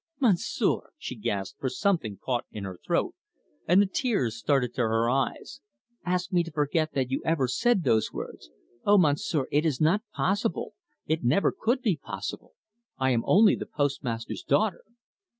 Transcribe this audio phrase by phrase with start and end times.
[0.19, 3.13] "Monsieur," she gasped, for something caught her in the throat,
[3.67, 5.61] and the tears started to her eyes,
[6.03, 8.49] "ask me to forget that you have ever said those words.
[8.83, 10.73] Oh, Monsieur, it is not possible,
[11.05, 12.53] it never could be possible!
[12.97, 14.83] I am only the postmaster's daughter."